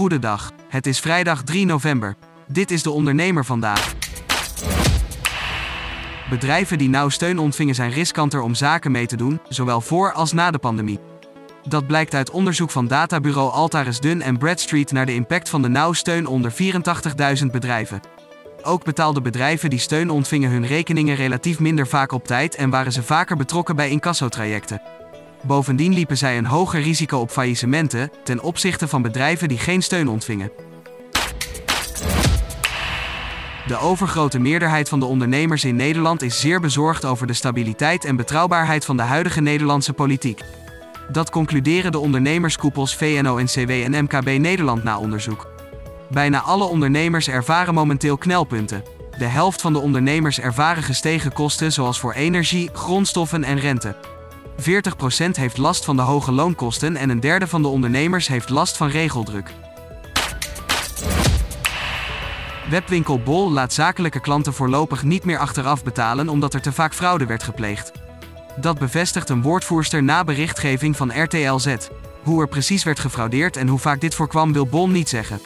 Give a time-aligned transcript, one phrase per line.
[0.00, 0.52] Goedendag.
[0.68, 2.16] Het is vrijdag 3 november.
[2.48, 3.94] Dit is de ondernemer vandaag.
[6.30, 10.32] Bedrijven die nauw steun ontvingen zijn riskanter om zaken mee te doen, zowel voor als
[10.32, 10.98] na de pandemie.
[11.68, 15.68] Dat blijkt uit onderzoek van databureau Altaris Dun en Bradstreet naar de impact van de
[15.68, 18.00] nauw steun onder 84.000 bedrijven.
[18.62, 22.92] Ook betaalden bedrijven die steun ontvingen hun rekeningen relatief minder vaak op tijd en waren
[22.92, 24.99] ze vaker betrokken bij incassotrajecten.
[25.42, 30.08] Bovendien liepen zij een hoger risico op faillissementen ten opzichte van bedrijven die geen steun
[30.08, 30.50] ontvingen.
[33.66, 38.16] De overgrote meerderheid van de ondernemers in Nederland is zeer bezorgd over de stabiliteit en
[38.16, 40.40] betrouwbaarheid van de huidige Nederlandse politiek.
[41.12, 45.48] Dat concluderen de ondernemerskoepels VNO-NCW en MKB Nederland na onderzoek.
[46.10, 48.84] Bijna alle ondernemers ervaren momenteel knelpunten.
[49.18, 53.96] De helft van de ondernemers ervaren gestegen kosten zoals voor energie, grondstoffen en rente.
[54.60, 54.62] 40%
[55.32, 58.88] heeft last van de hoge loonkosten en een derde van de ondernemers heeft last van
[58.88, 59.52] regeldruk.
[62.70, 67.26] Webwinkel Bol laat zakelijke klanten voorlopig niet meer achteraf betalen omdat er te vaak fraude
[67.26, 67.92] werd gepleegd.
[68.56, 71.76] Dat bevestigt een woordvoerster na berichtgeving van RTL Z.
[72.22, 75.40] Hoe er precies werd gefraudeerd en hoe vaak dit voorkwam wil Bol niet zeggen.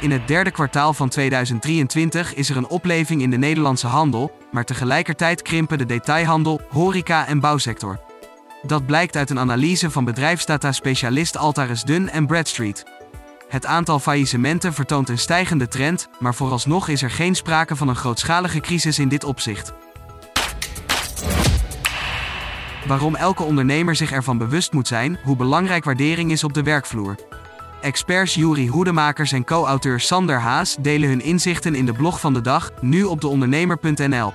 [0.00, 4.64] In het derde kwartaal van 2023 is er een opleving in de Nederlandse handel, maar
[4.64, 8.00] tegelijkertijd krimpen de detailhandel, horeca en bouwsector.
[8.62, 12.84] Dat blijkt uit een analyse van bedrijfsdata-specialist Altaris Dun en Bradstreet.
[13.48, 17.96] Het aantal faillissementen vertoont een stijgende trend, maar vooralsnog is er geen sprake van een
[17.96, 19.72] grootschalige crisis in dit opzicht.
[22.86, 27.16] Waarom elke ondernemer zich ervan bewust moet zijn hoe belangrijk waardering is op de werkvloer.
[27.80, 32.40] Experts Juri Hoedemakers en co-auteur Sander Haas delen hun inzichten in de blog van de
[32.40, 34.32] dag, nu op deondernemer.nl.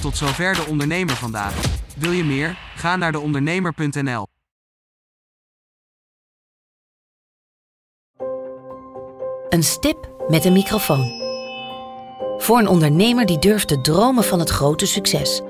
[0.00, 1.54] Tot zover de ondernemer vandaag.
[1.96, 2.58] Wil je meer?
[2.74, 4.26] Ga naar deondernemer.nl.
[9.48, 11.18] Een stip met een microfoon.
[12.38, 15.42] Voor een ondernemer die durft te dromen van het grote succes.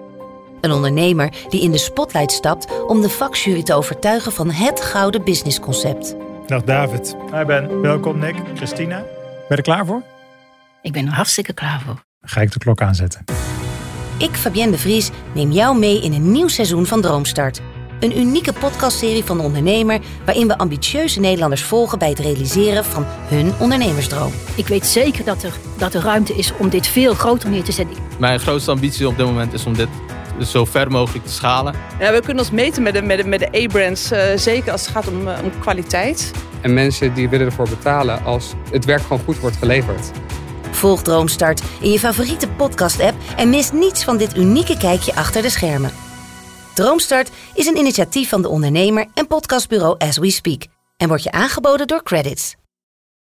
[0.60, 5.24] Een ondernemer die in de spotlight stapt om de vakjury te overtuigen van het gouden
[5.24, 6.16] businessconcept.
[6.46, 7.16] Dag David.
[7.32, 7.80] Hi Ben.
[7.80, 8.34] Welkom Nick.
[8.54, 8.96] Christina.
[8.96, 9.08] Ben
[9.48, 10.02] je er klaar voor?
[10.82, 11.94] Ik ben er hartstikke klaar voor.
[12.20, 13.24] Dan ga ik de klok aanzetten.
[14.18, 17.60] Ik, Fabienne de Vries, neem jou mee in een nieuw seizoen van Droomstart.
[18.00, 23.04] Een unieke podcastserie van de ondernemer waarin we ambitieuze Nederlanders volgen bij het realiseren van
[23.06, 24.32] hun ondernemersdroom.
[24.56, 27.72] Ik weet zeker dat er, dat er ruimte is om dit veel groter neer te
[27.72, 27.96] zetten.
[28.18, 29.88] Mijn grootste ambitie op dit moment is om dit
[30.42, 31.74] zo ver mogelijk te schalen.
[32.00, 34.80] Ja, we kunnen ons meten met de, met de, met de A-brands, uh, zeker als
[34.80, 36.32] het gaat om, uh, om kwaliteit.
[36.60, 40.10] En mensen die willen ervoor betalen als het werk gewoon goed wordt geleverd.
[40.70, 45.50] Volg Droomstart in je favoriete podcast-app en mis niets van dit unieke kijkje achter de
[45.50, 45.90] schermen.
[46.74, 50.62] Droomstart is een initiatief van de ondernemer en podcastbureau As We Speak
[50.96, 52.58] en wordt je aangeboden door Credits.